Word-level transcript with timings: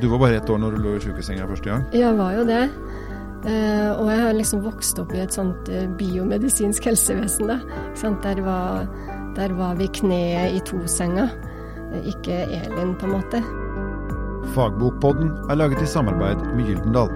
Du 0.00 0.08
var 0.08 0.18
bare 0.18 0.36
ett 0.40 0.50
år 0.50 0.58
når 0.58 0.76
du 0.76 0.82
lå 0.84 0.96
i 0.96 1.00
sjukesenga 1.04 1.46
første 1.50 1.68
gang? 1.68 1.84
Ja, 1.92 2.08
Jeg 2.08 2.16
var 2.18 2.32
jo 2.38 2.44
det. 2.48 2.64
Uh, 3.40 3.90
og 3.96 4.10
jeg 4.10 4.20
har 4.20 4.34
liksom 4.36 4.64
vokst 4.64 4.98
opp 5.00 5.14
i 5.16 5.22
et 5.22 5.32
sånt 5.32 5.68
uh, 5.72 5.86
biomedisinsk 5.96 6.90
helsevesen, 6.90 7.48
da. 7.48 7.58
Der 8.24 8.42
var, 8.44 8.84
der 9.36 9.54
var 9.56 9.78
vi 9.80 9.88
kneet 9.88 10.56
i 10.56 10.60
to-senga, 10.68 11.28
ikke 12.04 12.44
Elin, 12.48 12.94
på 13.00 13.08
en 13.08 13.16
måte. 13.16 13.40
Fagbokpodden 14.54 15.32
er 15.50 15.60
laget 15.60 15.82
i 15.82 15.88
samarbeid 15.88 16.44
med 16.56 16.68
Gyldendal. 16.68 17.12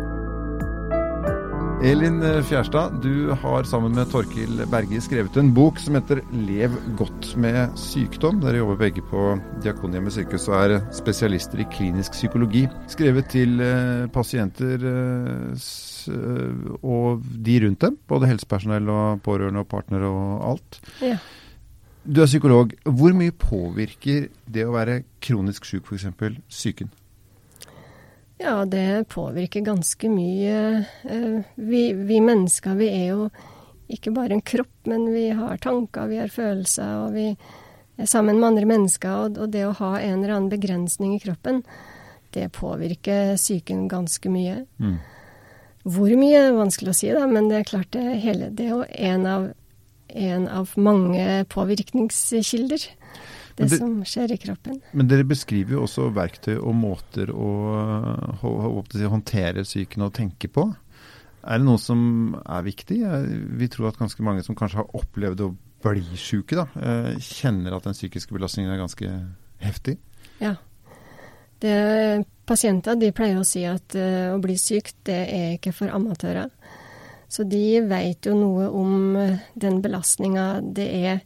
Elin 1.85 2.23
Fjerstad, 2.48 2.95
du 3.03 3.35
har 3.43 3.67
sammen 3.69 3.93
med 3.93 4.09
Torkil 4.09 4.62
Berge 4.73 5.03
skrevet 5.05 5.35
en 5.37 5.50
bok 5.53 5.77
som 5.82 5.99
heter 5.99 6.23
'Lev 6.32 6.73
godt 6.96 7.35
med 7.37 7.77
sykdom'. 7.77 8.41
Dere 8.41 8.62
jobber 8.62 8.79
begge 8.80 9.03
på 9.05 9.35
Diakonhjemmet 9.61 10.17
sykehus 10.17 10.49
og 10.49 10.57
er 10.62 10.81
spesialister 10.96 11.61
i 11.61 11.68
klinisk 11.68 12.17
psykologi. 12.17 12.64
Skrevet 12.89 13.29
til 13.29 13.61
pasienter 14.17 14.81
og 16.81 17.21
de 17.21 17.61
rundt 17.67 17.81
dem, 17.81 17.99
både 18.08 18.32
helsepersonell 18.32 18.89
og 18.89 19.21
pårørende 19.21 19.61
og 19.61 19.69
partnere 19.69 20.08
og 20.08 20.50
alt. 20.55 20.80
Ja. 21.03 21.19
Du 22.08 22.22
er 22.22 22.32
psykolog. 22.32 22.72
Hvor 22.85 23.13
mye 23.13 23.30
påvirker 23.30 24.29
det 24.49 24.64
å 24.64 24.72
være 24.72 25.03
kronisk 25.21 25.64
syk 25.69 25.93
f.eks. 25.93 26.08
psyken? 26.49 26.89
Ja, 28.44 28.64
det 28.68 29.08
påvirker 29.08 29.61
ganske 29.64 30.08
mye. 30.12 30.85
Vi, 31.54 31.82
vi, 31.93 32.20
mennesker, 32.20 32.75
vi 32.77 32.91
er 32.92 33.06
jo 33.14 33.28
ikke 33.89 34.12
bare 34.12 34.36
en 34.36 34.44
kropp, 34.44 34.75
men 34.91 35.06
vi 35.14 35.30
har 35.33 35.56
tanker, 35.64 36.11
vi 36.11 36.19
har 36.20 36.33
følelser, 36.33 36.91
og 37.06 37.14
vi 37.16 37.30
er 37.33 38.11
sammen 38.11 38.36
med 38.36 38.50
andre 38.50 38.69
mennesker. 38.69 39.14
Og, 39.16 39.41
og 39.41 39.55
det 39.55 39.64
å 39.64 39.72
ha 39.80 39.94
en 39.97 40.19
eller 40.19 40.34
annen 40.36 40.52
begrensning 40.52 41.14
i 41.16 41.22
kroppen, 41.25 41.62
det 42.36 42.50
påvirker 42.52 43.38
psyken 43.41 43.86
ganske 43.88 44.28
mye. 44.28 44.66
Mm. 44.77 44.98
Hvor 45.97 46.12
mye 46.20 46.44
er 46.44 46.58
vanskelig 46.58 46.92
å 46.92 46.98
si, 47.00 47.08
da, 47.16 47.24
men 47.30 47.48
det 47.48 47.62
er 47.62 47.70
klart 47.72 47.97
det, 47.97 48.04
hele, 48.26 48.52
det 48.52 48.69
er 48.69 48.74
jo 48.74 48.84
en 49.08 49.26
av, 49.30 49.48
en 50.08 50.48
av 50.52 50.76
mange 50.76 51.47
påvirkningskilder. 51.52 52.91
Det, 53.55 53.69
det, 53.70 53.78
som 53.78 54.00
skjer 54.02 54.33
i 54.34 54.38
kroppen. 54.42 54.80
Men 54.98 55.06
dere 55.10 55.27
beskriver 55.30 55.77
jo 55.77 55.84
også 55.84 56.08
verktøy 56.14 56.56
og 56.56 56.74
måter 56.74 57.30
å, 57.30 57.50
å, 58.42 58.50
å 58.50 58.83
håndtere 59.12 59.62
psyken 59.62 60.08
og 60.08 60.14
tenke 60.16 60.50
på. 60.50 60.66
Er 61.44 61.60
det 61.60 61.69
noe 61.69 61.78
som 61.78 62.34
er 62.42 62.66
viktig? 62.66 62.98
Vi 63.60 63.69
tror 63.70 63.92
at 63.92 64.00
ganske 64.00 64.27
mange 64.27 64.42
som 64.42 64.56
kanskje 64.58 64.80
har 64.80 64.97
opplevd 64.97 65.44
å 65.44 65.52
bli 65.84 66.19
syke, 66.19 66.56
da, 66.56 66.66
eh, 66.80 67.10
kjenner 67.20 67.77
at 67.77 67.86
den 67.86 67.97
psykiske 67.97 68.34
belastningen 68.34 68.72
er 68.72 68.80
ganske 68.80 69.10
heftig. 69.62 69.98
Ja. 70.41 70.56
Det, 71.60 72.25
pasienter 72.48 72.98
de 73.00 73.12
pleier 73.14 73.41
å 73.41 73.47
si 73.47 73.62
at 73.69 73.94
uh, 73.97 74.34
å 74.34 74.41
bli 74.42 74.56
syk, 74.60 74.91
det 75.06 75.20
er 75.32 75.55
ikke 75.56 75.72
for 75.77 75.92
amatører. 75.94 76.50
Så 77.30 77.47
de 77.48 77.80
vet 77.88 78.27
jo 78.28 78.34
noe 78.36 78.66
om 78.69 79.16
uh, 79.16 79.38
den 79.56 79.80
belastninga 79.84 80.58
det 80.77 80.88
er 80.98 81.22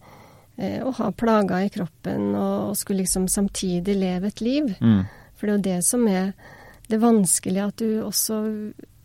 å 0.59 0.93
ha 0.99 1.09
plager 1.15 1.67
i 1.67 1.73
kroppen 1.73 2.33
og, 2.35 2.77
skulle 2.79 3.05
liksom 3.05 3.29
samtidig 3.31 3.95
leve 3.95 4.33
et 4.33 4.41
liv. 4.43 4.73
Mm. 4.83 5.05
For 5.39 5.47
det 5.47 5.53
er 5.53 5.59
jo 5.59 5.67
det 5.69 5.81
som 5.87 6.07
er 6.11 6.33
det 6.89 6.99
vanskelige, 7.03 7.67
at 7.69 7.83
du 7.83 8.01
også 8.03 8.41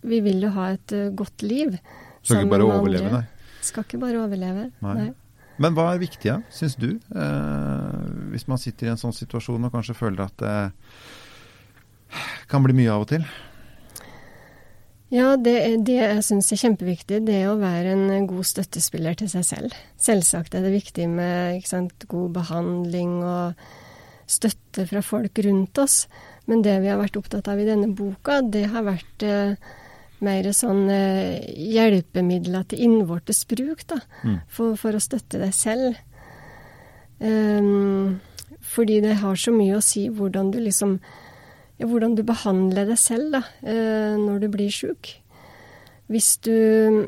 Vi 0.03 0.17
vil 0.19 0.41
jo 0.43 0.49
ha 0.51 0.73
et 0.73 0.91
godt 1.15 1.45
liv. 1.47 1.77
Skal 2.23 2.43
ikke 2.43 2.57
bare 2.57 2.65
overleve, 2.67 3.11
nei? 3.13 3.23
Skal 3.63 3.85
ikke 3.85 3.99
bare 4.01 4.19
overleve, 4.19 4.65
nei. 4.83 4.95
nei. 4.97 5.11
Men 5.63 5.77
hva 5.77 5.85
er 5.93 6.01
viktig, 6.01 6.27
ja, 6.27 6.41
syns 6.51 6.75
du? 6.75 6.97
hvis 8.33 8.47
man 8.49 8.59
sitter 8.59 8.89
i 8.89 8.91
en 8.91 8.99
sånn 8.99 9.13
situasjon 9.15 9.67
og 9.67 9.71
kanskje 9.71 9.95
føler 9.95 10.25
at 10.25 10.35
det 10.41 10.55
kan 12.51 12.65
bli 12.65 12.75
mye 12.75 12.91
av 12.91 13.05
og 13.05 13.11
til? 13.13 13.23
Ja, 15.13 15.35
det, 15.37 15.55
det 15.85 15.99
jeg 15.99 16.25
syns 16.25 16.49
er 16.55 16.61
kjempeviktig, 16.63 17.19
det 17.27 17.35
er 17.43 17.51
å 17.51 17.59
være 17.61 17.93
en 17.93 18.27
god 18.29 18.47
støttespiller 18.49 19.17
til 19.19 19.29
seg 19.29 19.45
selv. 19.45 19.75
Selvsagt 20.01 20.55
er 20.57 20.65
det 20.65 20.73
viktig 20.73 21.05
med 21.11 21.61
sant, 21.69 22.07
god 22.09 22.33
behandling 22.39 23.19
og 23.21 23.59
støtte 24.29 24.87
fra 24.89 25.03
folk 25.05 25.37
rundt 25.45 25.77
oss, 25.83 26.07
men 26.49 26.63
det 26.65 26.79
vi 26.81 26.89
har 26.89 26.97
vært 26.97 27.19
opptatt 27.19 27.51
av 27.51 27.61
i 27.61 27.67
denne 27.67 27.91
boka, 27.93 28.39
det 28.41 28.65
har 28.73 28.87
vært 28.87 29.25
eh, 29.27 29.53
mer 30.23 30.49
sånn 30.55 30.87
eh, 30.89 31.45
hjelpemidler 31.75 32.65
til 32.71 32.81
innvortes 32.87 33.43
bruk, 33.49 33.85
da, 33.89 33.99
mm. 34.23 34.39
for, 34.49 34.79
for, 34.79 34.97
å 34.97 35.03
støtte 35.03 35.41
deg 35.43 35.53
selv. 35.53 35.99
Um, 37.21 38.17
fordi 38.73 38.97
det 39.03 39.19
har 39.21 39.37
så 39.39 39.53
mye 39.53 39.77
å 39.77 39.85
si 39.85 40.07
hvordan 40.11 40.49
du 40.51 40.57
liksom 40.63 40.97
hvordan 41.81 42.15
du 42.15 42.23
behandler 42.27 42.87
deg 42.89 42.99
selv 43.01 43.33
da, 43.33 43.43
eh, 43.65 44.13
når 44.19 44.43
du 44.43 44.47
blir 44.53 44.71
sjuk. 44.71 45.09
Hvis 46.11 46.37
du 46.45 47.07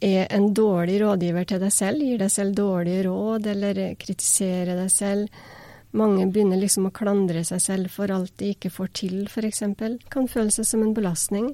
er 0.00 0.26
en 0.32 0.50
dårlig 0.54 1.00
rådgiver 1.02 1.48
til 1.48 1.62
deg 1.62 1.72
selv, 1.72 2.04
gir 2.04 2.20
deg 2.20 2.32
selv 2.32 2.56
dårlige 2.56 3.06
råd 3.08 3.48
eller 3.54 3.82
kritiserer 4.00 4.76
deg 4.76 4.92
selv 4.92 5.42
Mange 5.90 6.28
begynner 6.30 6.60
liksom 6.60 6.86
å 6.86 6.92
klandre 6.94 7.40
seg 7.42 7.62
selv 7.64 7.90
for 7.90 8.12
alt 8.14 8.36
de 8.38 8.52
ikke 8.54 8.70
får 8.70 8.90
til, 8.94 9.16
f.eks. 9.26 9.64
Kan 10.06 10.28
føle 10.30 10.52
seg 10.54 10.68
som 10.68 10.84
en 10.84 10.94
belastning. 10.94 11.48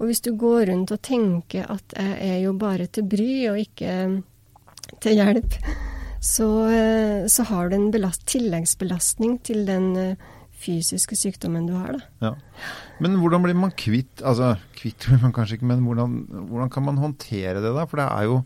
Og 0.00 0.08
hvis 0.08 0.22
du 0.24 0.30
går 0.36 0.70
rundt 0.70 0.94
og 0.94 1.02
tenker 1.04 1.68
at 1.68 1.92
jeg 1.92 2.16
er 2.24 2.38
jo 2.46 2.54
bare 2.56 2.86
til 2.88 3.04
bry 3.04 3.28
og 3.50 3.60
ikke 3.60 3.92
til 5.04 5.20
hjelp, 5.20 5.58
så, 6.24 6.48
eh, 6.72 7.26
så 7.28 7.46
har 7.50 7.68
du 7.68 7.76
en 7.76 7.90
belast, 7.92 8.24
tilleggsbelastning 8.32 9.38
til 9.44 9.66
den 9.68 9.90
eh, 10.00 10.16
fysiske 10.60 11.16
sykdommen 11.18 11.66
du 11.68 11.74
har. 11.76 11.96
Da. 11.96 12.30
Ja. 12.30 12.70
Men 13.02 13.18
hvordan 13.20 13.44
blir 13.44 13.56
man 13.58 13.74
kvitt 13.76 14.22
Altså, 14.24 14.54
kvitt 14.78 15.08
blir 15.08 15.20
man 15.22 15.34
kanskje 15.36 15.58
ikke, 15.58 15.68
men 15.68 15.84
hvordan, 15.84 16.16
hvordan, 16.48 16.72
kan 16.72 16.86
man 16.86 17.02
håndtere 17.02 17.60
det 17.60 17.74
da? 17.76 17.84
For 17.88 18.00
det 18.00 18.08
er 18.08 18.30
jo 18.30 18.40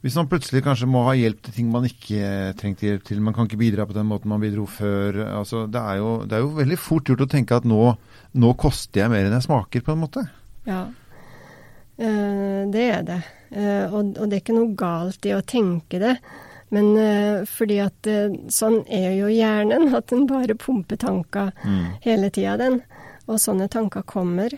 Hvis 0.00 0.16
man 0.16 0.28
plutselig 0.30 0.62
kanskje 0.64 0.88
må 0.88 1.02
ha 1.08 1.16
hjelp 1.16 1.42
til 1.44 1.56
ting 1.56 1.72
man 1.72 1.84
ikke 1.88 2.54
trengte 2.60 2.86
hjelp 2.86 3.02
til, 3.04 3.20
man 3.20 3.36
kan 3.36 3.48
ikke 3.48 3.60
bidra 3.60 3.84
på 3.88 3.96
den 3.96 4.08
måten 4.08 4.32
man 4.32 4.40
bidro 4.40 4.64
før 4.64 5.18
altså, 5.40 5.66
det, 5.68 5.80
er 5.80 5.98
jo, 6.00 6.12
det 6.24 6.38
er 6.38 6.44
jo 6.44 6.54
veldig 6.56 6.78
fort 6.80 7.10
gjort 7.10 7.26
å 7.26 7.28
tenke 7.28 7.58
at 7.58 7.68
nå, 7.68 7.82
nå 8.40 8.52
koster 8.56 9.02
jeg 9.02 9.12
mer 9.12 9.28
enn 9.28 9.36
jeg 9.36 9.44
smaker, 9.44 9.84
på 9.84 9.92
en 9.92 10.00
måte. 10.00 10.24
Ja, 10.64 10.86
uh, 12.00 12.62
det 12.72 12.86
er 12.86 13.04
det. 13.04 13.20
Og, 13.90 14.14
og 14.14 14.24
det 14.24 14.38
er 14.38 14.40
ikke 14.40 14.56
noe 14.56 14.72
galt 14.78 15.28
i 15.28 15.34
å 15.36 15.44
tenke 15.44 16.00
det. 16.00 16.14
Men 16.70 16.90
uh, 16.96 17.44
fordi 17.50 17.80
at 17.82 18.06
uh, 18.06 18.30
sånn 18.52 18.82
er 18.86 19.10
jo 19.18 19.30
hjernen, 19.32 19.88
at 19.96 20.10
den 20.12 20.28
bare 20.30 20.54
pumper 20.58 21.00
tanker 21.02 21.50
mm. 21.64 21.84
hele 22.06 22.30
tida, 22.30 22.56
den. 22.60 22.80
Og 23.26 23.40
sånne 23.42 23.66
tanker 23.70 24.06
kommer. 24.06 24.54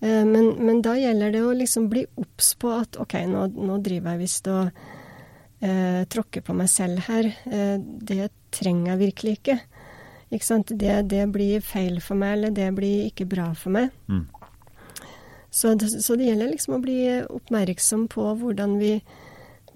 Uh, 0.00 0.24
men, 0.24 0.54
men, 0.56 0.80
da 0.84 0.96
gjelder 0.96 1.34
det 1.34 1.44
å 1.44 1.52
liksom 1.56 1.90
bli 1.92 2.06
obs 2.20 2.54
på 2.60 2.72
at 2.72 2.96
OK, 3.00 3.18
nå, 3.28 3.46
nå 3.54 3.78
driver 3.84 4.14
jeg 4.14 4.24
visst 4.26 4.52
og 4.52 4.84
tråkker 5.64 6.42
på 6.44 6.52
meg 6.52 6.66
selv 6.68 7.06
her. 7.06 7.24
det 7.48 8.26
trenger 8.52 8.90
jeg 8.90 9.00
virkelig 9.00 9.32
ikke. 9.38 9.54
Ikke 10.28 10.44
sant? 10.44 10.72
Det, 10.76 10.96
det, 11.08 11.22
blir 11.32 11.62
feil 11.64 12.02
for 12.04 12.20
meg, 12.20 12.34
eller 12.36 12.52
det 12.52 12.66
blir 12.76 13.06
ikke 13.06 13.24
bra 13.30 13.46
for 13.56 13.72
meg. 13.72 13.94
Mm. 14.04 14.26
Så, 15.48 15.72
så 15.78 16.18
det 16.20 16.26
gjelder 16.28 16.50
liksom 16.50 16.76
å 16.76 16.82
bli 16.84 16.98
oppmerksom 17.22 18.04
på 18.12 18.26
hvordan 18.42 18.76
vi 18.82 18.98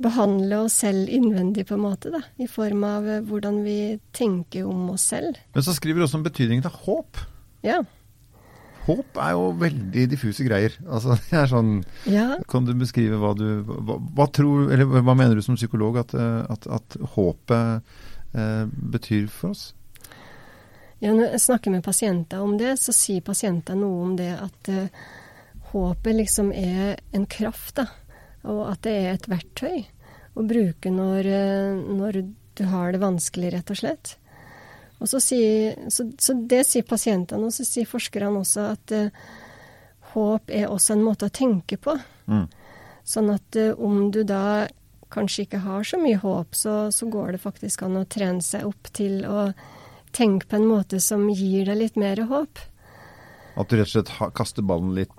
behandle 0.03 0.63
oss 0.65 0.79
selv 0.85 1.11
innvendig, 1.11 1.67
på 1.69 1.77
en 1.77 1.85
måte, 1.85 2.13
da, 2.15 2.23
i 2.39 2.49
form 2.51 2.85
av 2.87 3.07
eh, 3.09 3.23
hvordan 3.27 3.63
vi 3.67 3.79
tenker 4.15 4.67
om 4.69 4.91
oss 4.95 5.09
selv. 5.13 5.39
Men 5.55 5.67
så 5.67 5.75
skriver 5.77 6.01
du 6.01 6.07
også 6.07 6.21
om 6.21 6.27
betydningen 6.27 6.67
av 6.69 6.77
håp. 6.87 7.23
Ja. 7.67 7.81
Håp 8.89 9.19
er 9.21 9.35
jo 9.37 9.49
veldig 9.61 10.05
diffuse 10.13 10.47
greier. 10.47 10.77
Altså, 10.87 11.19
det 11.29 11.41
er 11.43 11.51
sånn, 11.51 11.73
ja. 12.09 12.29
Kan 12.51 12.69
du 12.69 12.75
beskrive 12.79 13.19
hva 13.21 13.35
du 13.39 13.49
hva, 13.67 13.99
hva, 13.99 14.29
tror, 14.35 14.71
eller 14.75 15.03
hva 15.03 15.17
mener 15.19 15.37
du 15.39 15.45
som 15.45 15.59
psykolog 15.59 16.01
at, 16.05 16.15
eh, 16.17 16.41
at, 16.55 16.71
at 16.79 17.01
håpet 17.17 17.99
eh, 18.39 18.65
betyr 18.95 19.29
for 19.33 19.57
oss? 19.57 19.71
Ja, 20.99 21.13
når 21.13 21.37
jeg 21.37 21.45
snakker 21.45 21.71
med 21.71 21.87
pasienter 21.87 22.43
om 22.43 22.57
det, 22.59 22.75
så 22.83 22.95
sier 22.95 23.23
pasienter 23.23 23.79
noe 23.79 24.03
om 24.03 24.15
det 24.19 24.33
at 24.35 24.71
eh, 24.73 25.07
håpet 25.71 26.17
liksom 26.17 26.51
er 26.55 26.97
en 27.15 27.27
kraft, 27.31 27.77
da 27.79 27.91
og 28.47 28.63
at 28.71 28.83
det 28.87 28.95
er 28.95 29.11
et 29.15 29.29
verktøy 29.31 29.87
å 30.39 30.45
bruke 30.47 30.93
når, 30.93 31.27
eh, 31.27 31.83
når 31.99 32.23
du 32.59 32.65
har 32.71 32.95
det 32.95 33.03
vanskelig, 33.03 33.53
rett 33.55 33.71
og 33.73 33.81
slett. 33.81 34.15
Og 34.99 35.11
så, 35.11 35.21
sier, 35.23 35.77
så, 35.95 36.09
så 36.19 36.35
det 36.51 36.65
sier 36.67 36.87
pasientene, 36.87 37.47
og 37.47 37.55
så 37.55 37.67
sier 37.67 37.87
forskerne 37.87 38.41
også 38.41 38.65
at 38.73 38.95
uh, 38.97 39.29
håp 40.15 40.51
er 40.51 40.67
også 40.67 40.97
en 40.97 41.05
måte 41.07 41.29
å 41.29 41.35
tenke 41.35 41.79
på. 41.79 41.95
Mm. 42.27 42.49
Sånn 43.07 43.31
at 43.31 43.59
uh, 43.61 43.79
om 43.79 44.09
du 44.15 44.25
da 44.27 44.67
kanskje 45.15 45.47
ikke 45.47 45.63
har 45.63 45.87
så 45.87 46.01
mye 46.03 46.19
håp, 46.19 46.59
så, 46.59 46.75
så, 46.95 47.07
går 47.07 47.37
det 47.37 47.45
faktisk 47.45 47.87
an 47.87 48.01
å 48.01 48.09
trene 48.11 48.43
seg 48.45 48.67
opp 48.69 48.91
til 48.97 49.23
å 49.23 49.53
tenke 50.17 50.51
på 50.51 50.59
en 50.59 50.67
måte 50.67 50.99
som 51.05 51.29
gir 51.31 51.71
deg 51.71 51.79
litt 51.79 52.01
mer 52.01 52.25
håp. 52.27 52.59
At 53.59 53.71
du 53.71 53.79
rett 53.79 53.89
og 53.89 53.95
slett 53.95 54.35
kaster 54.37 54.67
ballen 54.67 54.97
litt 54.99 55.15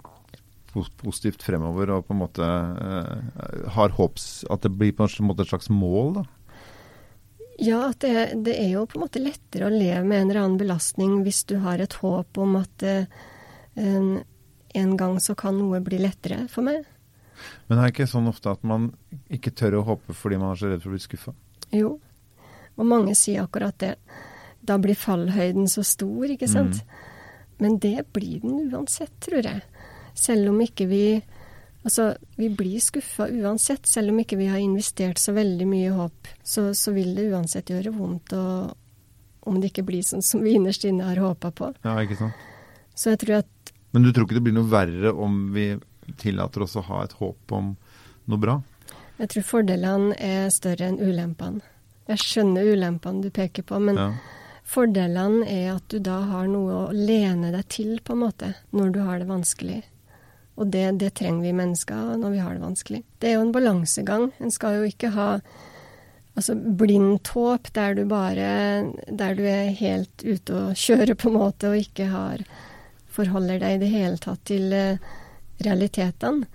positivt 0.74 1.44
fremover 1.44 1.92
og 1.95 2.07
på 2.07 2.16
en 2.16 2.21
måte 2.21 2.45
uh, 2.45 3.69
har 3.75 3.95
håps 3.98 4.45
At 4.50 4.66
det 4.66 4.74
blir 4.77 4.94
på 4.95 5.07
en 5.07 5.30
måte 5.30 5.45
et 5.45 5.51
slags 5.51 5.69
mål, 5.74 6.19
da? 6.19 6.25
Ja, 7.60 7.89
at 7.89 8.00
det, 8.00 8.13
det, 8.45 8.56
er 8.56 8.69
jo 8.77 8.86
på 8.88 8.95
en 8.95 9.04
måte 9.04 9.19
lettere 9.19 9.68
å 9.68 9.74
leve 9.74 10.06
med 10.07 10.21
en 10.21 10.30
eller 10.30 10.42
annen 10.45 10.60
belastning 10.62 11.18
hvis 11.25 11.42
du 11.50 11.57
har 11.60 11.81
et 11.83 11.98
håp 12.00 12.39
om 12.39 12.56
at 12.62 12.86
uh, 12.88 13.25
en, 13.75 14.07
en, 14.80 14.94
gang 15.00 15.19
så 15.19 15.36
kan 15.36 15.57
noe 15.60 15.81
bli 15.83 16.00
lettere 16.00 16.45
for 16.51 16.63
meg. 16.63 16.86
Men 17.68 17.80
er 17.80 17.89
det 17.89 17.98
ikke 17.98 18.07
sånn 18.12 18.31
ofte 18.31 18.54
at 18.54 18.63
man 18.68 18.94
ikke 19.31 19.51
tør 19.51 19.81
å 19.81 19.86
håpe 19.92 20.16
fordi 20.16 20.39
man 20.39 20.54
er 20.54 20.62
så 20.62 20.71
redd 20.71 20.86
for 20.86 20.92
å 20.92 20.95
bli 20.95 21.04
skuffa? 21.04 21.36
Jo, 21.75 21.98
og 22.80 22.88
mange 22.88 23.16
sier 23.19 23.44
akkurat 23.44 23.75
det. 23.83 23.94
Da 24.63 24.80
blir 24.80 24.95
fallhøyden 24.95 25.68
så 25.71 25.83
stor, 25.88 26.31
ikke 26.31 26.48
sant. 26.51 26.80
Mm. 26.80 27.06
Men 27.60 27.77
det 27.83 28.07
blir 28.16 28.39
den 28.44 28.71
uansett, 28.71 29.12
tror 29.24 29.44
jeg. 29.44 29.63
Selv 30.19 30.54
om 30.54 30.63
ikke 30.66 30.89
vi 30.89 31.04
Altså, 31.80 32.10
vi 32.36 32.50
blir 32.51 32.81
skuffa 32.83 33.30
uansett. 33.31 33.88
Selv 33.88 34.12
om 34.12 34.18
ikke 34.19 34.36
vi 34.36 34.50
har 34.51 34.60
investert 34.60 35.18
så 35.18 35.31
veldig 35.31 35.63
mye 35.63 35.94
håp, 35.95 36.27
så, 36.44 36.74
så 36.75 36.92
vil 36.92 37.13
det 37.16 37.30
uansett 37.31 37.71
gjøre 37.71 37.94
vondt 37.95 38.33
og, 38.36 38.74
om 39.48 39.60
det 39.62 39.71
ikke 39.71 39.86
blir 39.88 40.04
sånn 40.04 40.25
som 40.25 40.44
vi 40.44 40.57
innerst 40.57 40.83
inne 40.89 41.07
har 41.07 41.21
håpa 41.24 41.54
på. 41.56 41.71
Ja, 41.88 41.95
ikke 42.04 42.19
sant. 42.19 42.48
Så 43.00 43.13
jeg 43.13 43.21
tror 43.24 43.39
at 43.39 43.71
Men 43.95 44.04
du 44.04 44.12
tror 44.12 44.27
ikke 44.27 44.38
det 44.38 44.44
blir 44.50 44.57
noe 44.60 44.69
verre 44.69 45.13
om 45.16 45.54
vi 45.56 45.71
tillater 46.19 46.66
oss 46.66 46.75
å 46.77 46.83
ha 46.89 47.04
et 47.06 47.16
håp 47.18 47.56
om 47.56 47.71
noe 48.30 48.42
bra? 48.42 48.60
Jeg 49.19 49.31
tror 49.33 49.45
fordelene 49.48 50.18
er 50.19 50.51
større 50.54 50.92
enn 50.92 51.00
ulempene. 51.00 51.63
Jeg 52.10 52.21
skjønner 52.24 52.68
ulempene 52.74 53.24
du 53.24 53.30
peker 53.33 53.66
på, 53.68 53.80
men 53.83 54.00
ja. 54.00 54.10
fordelene 54.66 55.45
er 55.45 55.75
at 55.75 55.86
du 55.92 56.00
da 56.04 56.21
har 56.31 56.48
noe 56.50 56.77
å 56.88 56.94
lene 56.95 57.51
deg 57.54 57.68
til, 57.69 58.00
på 58.01 58.16
en 58.16 58.24
måte, 58.24 58.54
når 58.74 58.94
du 58.95 59.01
har 59.06 59.21
det 59.21 59.30
vanskelig. 59.30 59.81
Og 60.60 60.68
det, 60.74 60.86
det, 61.00 61.14
trenger 61.16 61.46
vi 61.46 61.56
mennesker 61.56 62.16
når 62.20 62.34
vi 62.36 62.44
har 62.44 62.56
det 62.56 62.64
vanskelig. 62.64 63.04
Det 63.20 63.30
er 63.30 63.38
jo 63.38 63.46
en 63.46 63.56
balansegang. 63.56 64.30
En 64.44 64.52
skal 64.52 64.80
jo 64.80 64.90
ikke 64.90 65.14
ha 65.16 65.30
altså 66.36 66.56
blindt 66.56 67.32
håp 67.36 67.72
der 67.76 67.96
du 67.98 68.04
bare 68.08 68.50
Der 69.08 69.36
du 69.36 69.44
er 69.44 69.72
helt 69.76 70.24
ute 70.24 70.56
og 70.56 70.76
kjører, 70.76 71.16
på 71.16 71.32
en 71.32 71.40
måte, 71.40 71.72
og 71.72 71.80
ikke 71.80 72.10
har 72.12 72.44
forholder 73.10 73.60
deg 73.60 73.78
i 73.78 73.82
det 73.82 73.92
hele 73.92 74.20
tatt 74.22 74.44
til 74.48 74.72
uh, 74.72 75.00
realitetene. 75.66 76.48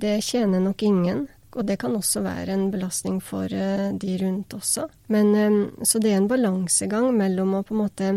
Det 0.00 0.18
tjener 0.24 0.60
nok 0.64 0.82
ingen. 0.82 1.26
Og 1.50 1.66
det 1.66 1.80
kan 1.82 1.96
også 1.96 2.22
være 2.22 2.54
en 2.54 2.68
belastning 2.70 3.18
for 3.24 3.50
uh, 3.50 3.90
de 3.92 4.16
rundt 4.22 4.54
også. 4.56 4.88
Men, 5.12 5.34
um, 5.34 5.60
så 5.82 6.00
det 6.02 6.12
er 6.12 6.20
en 6.20 6.30
balansegang 6.30 7.10
mellom 7.16 7.58
å 7.58 7.64
på 7.66 7.76
en 7.76 7.84
måte 7.84 8.14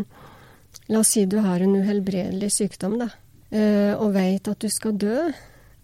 La 0.90 1.00
oss 1.00 1.14
si 1.14 1.22
du 1.30 1.38
har 1.46 1.62
en 1.62 1.76
uhelbredelig 1.78 2.50
sykdom, 2.52 2.98
da. 3.00 3.12
Eh, 3.54 3.94
og 3.94 4.16
veit 4.16 4.48
at 4.50 4.62
du 4.64 4.70
skal 4.72 4.96
dø, 4.98 5.28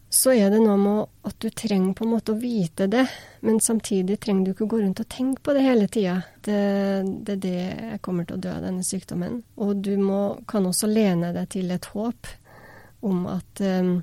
så 0.09 0.33
er 0.33 0.49
det 0.49 0.63
noe 0.63 0.77
med 0.81 1.27
at 1.29 1.35
du 1.37 1.51
trenger 1.53 1.93
på 1.93 2.05
en 2.07 2.13
måte 2.15 2.33
å 2.33 2.39
vite 2.41 2.87
det, 2.89 3.03
men 3.45 3.59
samtidig 3.61 4.17
trenger 4.17 4.47
du 4.47 4.51
ikke 4.55 4.69
gå 4.71 4.79
rundt 4.81 5.03
og 5.03 5.09
tenke 5.11 5.43
på 5.45 5.53
det 5.53 5.65
hele 5.67 5.85
tida. 5.85 6.15
Det, 6.41 6.57
det, 7.27 7.35
er 7.35 7.43
det 7.43 7.53
jeg 7.59 8.01
kommer 8.05 8.25
til 8.25 8.39
å 8.39 8.41
dø 8.41 8.55
av 8.55 8.65
denne 8.65 8.85
sykdommen. 8.85 9.43
Og 9.61 9.77
du 9.85 9.93
må, 10.01 10.39
kan 10.49 10.65
også 10.65 10.89
lene 10.89 11.29
deg 11.35 11.51
til 11.53 11.69
et 11.75 11.91
håp 11.93 12.31
om 13.05 13.21
at 13.29 13.61
um, 13.61 13.99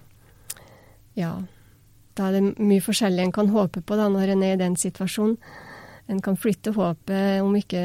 ja, 1.18 1.34
da 2.16 2.30
er 2.30 2.38
det 2.38 2.56
mye 2.62 2.84
forskjellig 2.84 3.26
en 3.26 3.34
kan 3.34 3.50
håpe 3.50 3.82
på 3.82 3.98
da, 3.98 4.06
når 4.12 4.36
en 4.36 4.46
er 4.46 4.54
i 4.54 4.62
den 4.62 4.78
situasjonen. 4.78 5.36
En 6.06 6.22
kan 6.22 6.36
flytte 6.38 6.70
håpet. 6.70 7.42
Om 7.42 7.56
ikke, 7.58 7.80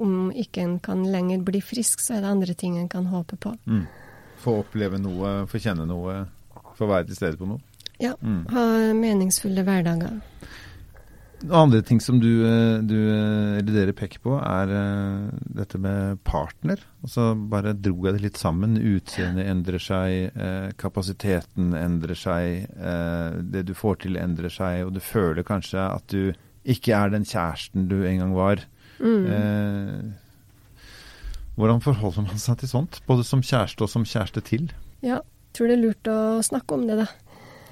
om 0.00 0.30
ikke 0.32 0.62
en 0.64 0.78
kan 0.80 1.04
lenger 1.12 1.42
bli 1.44 1.60
frisk, 1.60 2.00
så 2.00 2.16
er 2.16 2.24
det 2.24 2.30
andre 2.32 2.54
ting 2.56 2.78
en 2.80 2.88
kan 2.88 3.10
håpe 3.12 3.36
på. 3.36 3.52
Mm. 3.68 3.84
Få 4.40 4.60
oppleve 4.62 5.00
noe, 5.00 5.40
få 5.50 5.60
kjenne 5.60 5.84
noe, 5.88 6.22
få 6.78 6.88
være 6.88 7.10
til 7.10 7.18
stede 7.18 7.40
på 7.40 7.48
noe. 7.50 7.60
Ja. 8.00 8.14
Mm. 8.24 8.46
Ha 8.54 8.66
meningsfulle 8.96 9.64
hverdager. 9.66 10.20
Andre 11.48 11.80
ting 11.82 12.00
som 12.04 12.18
du, 12.20 12.44
eh, 12.44 12.78
du, 12.84 12.96
eh, 13.08 13.58
eller 13.58 13.72
dere 13.72 13.94
peker 13.96 14.20
på, 14.20 14.34
er 14.36 14.68
uh, 14.68 15.30
dette 15.56 15.78
med 15.80 16.20
partner. 16.24 16.82
Og 17.00 17.08
så 17.08 17.30
bare 17.34 17.72
dro 17.72 18.04
jeg 18.04 18.18
det 18.18 18.24
litt 18.26 18.40
sammen. 18.40 18.76
Utseendet 18.76 19.48
endrer 19.48 19.80
seg, 19.80 20.36
kapasiteten 20.80 21.72
endrer 21.76 22.18
seg, 22.18 22.68
det 23.40 23.64
du 23.68 23.72
får 23.76 24.02
til 24.04 24.20
endrer 24.20 24.52
seg, 24.52 24.84
og 24.84 24.92
du 24.96 25.00
føler 25.00 25.46
kanskje 25.46 25.80
at 25.80 26.12
du 26.12 26.34
ikke 26.68 26.92
er 26.92 27.14
den 27.14 27.24
kjæresten 27.24 27.88
du 27.88 28.02
en 28.04 28.20
gang 28.20 28.36
var. 28.36 28.66
Mm. 29.00 30.12
Hvordan 31.60 31.82
forholder 31.84 32.24
man 32.24 32.40
seg 32.40 32.62
til 32.62 32.70
sånt, 32.70 33.02
både 33.04 33.24
som 33.28 33.42
kjæreste 33.44 33.84
og 33.84 33.90
som 33.92 34.06
kjæreste 34.08 34.40
til? 34.46 34.70
Ja, 35.04 35.18
tror 35.52 35.68
det 35.68 35.76
er 35.76 35.82
lurt 35.82 36.08
å 36.08 36.16
snakke 36.46 36.76
om 36.76 36.86
det, 36.88 36.96
da. 37.02 37.06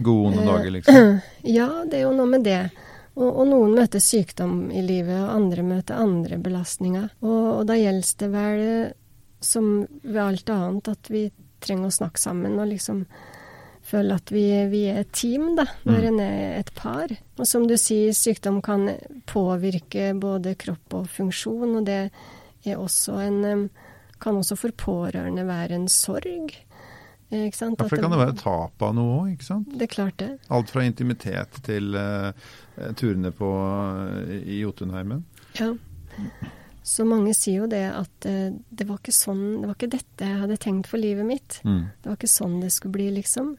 Gode 0.05 0.29
onde 0.31 0.45
dager, 0.45 0.71
liksom? 0.77 1.19
Ja, 1.59 1.69
det 1.89 2.01
er 2.01 2.05
jo 2.05 2.13
noe 2.19 2.29
med 2.31 2.45
det. 2.47 2.61
Og, 3.19 3.27
og, 3.27 3.45
noen 3.51 3.75
møter 3.75 4.03
sykdom 4.03 4.69
i 4.71 4.83
livet, 4.85 5.17
og 5.17 5.33
andre 5.35 5.65
møter 5.67 5.99
andre 5.99 6.39
belastninger. 6.43 7.09
Og, 7.25 7.47
og 7.57 7.65
da 7.71 7.79
gjelder 7.79 8.13
det 8.21 8.29
vel, 8.35 8.63
som 9.43 9.73
ved 10.05 10.23
alt 10.23 10.53
annet, 10.55 10.93
at 10.95 11.11
vi 11.11 11.25
trenger 11.65 11.89
å 11.91 11.97
snakke 11.99 12.23
sammen 12.23 12.61
og 12.61 12.71
liksom 12.71 13.03
føle 13.89 14.19
at 14.21 14.31
vi, 14.31 14.45
vi 14.69 14.83
er 14.93 15.01
et 15.01 15.13
team, 15.17 15.55
da, 15.57 15.65
når 15.89 15.99
mm. 15.99 16.09
en 16.11 16.21
er 16.23 16.59
et 16.59 16.71
par. 16.77 17.15
Og 17.41 17.49
som 17.49 17.65
du 17.67 17.75
sier, 17.81 18.13
sykdom 18.15 18.61
kan 18.63 18.85
påvirke 19.31 20.13
både 20.21 20.55
kropp 20.61 20.99
og 21.01 21.09
funksjon, 21.11 21.79
og 21.81 21.87
det 21.89 22.03
også 22.77 23.21
en 23.25 23.71
Kan 24.19 24.35
også 24.35 24.57
for 24.59 24.75
pårørende 24.75 25.45
være 25.47 25.77
en 25.79 25.89
sorg. 25.89 26.51
Ikke 27.31 27.57
sant? 27.57 27.77
Ja, 27.79 27.85
for 27.87 27.95
det 27.95 28.03
kan 28.03 28.11
det 28.11 28.19
være 28.19 28.37
tap 28.41 28.83
av 28.83 28.95
noe 28.97 29.19
òg, 29.19 29.33
ikke 29.35 29.47
sant? 29.47 29.69
Det 29.71 29.85
er 29.85 29.93
klart 29.93 30.17
det. 30.19 30.31
Alt 30.49 30.73
fra 30.73 30.83
intimitet 30.83 31.61
til 31.67 31.95
uh, 31.95 32.33
turene 32.97 33.31
på, 33.37 33.51
uh, 33.53 34.33
i 34.41 34.63
Jotunheimen. 34.63 35.21
Ja. 35.61 35.75
Så 36.83 37.05
mange 37.05 37.35
sier 37.37 37.63
jo 37.63 37.69
det 37.71 37.85
at 37.93 38.27
uh, 38.27 38.49
det 38.57 38.89
var 38.89 38.99
ikke 38.99 39.15
sånn, 39.15 39.45
det 39.61 39.69
var 39.69 39.77
ikke 39.77 39.93
dette 39.93 40.33
jeg 40.33 40.41
hadde 40.43 40.59
tenkt 40.65 40.89
for 40.89 41.05
livet 41.05 41.29
mitt. 41.29 41.61
Mm. 41.69 41.85
Det 42.01 42.11
var 42.11 42.17
ikke 42.19 42.33
sånn 42.33 42.59
det 42.65 42.73
skulle 42.75 42.97
bli, 42.97 43.11
liksom. 43.21 43.55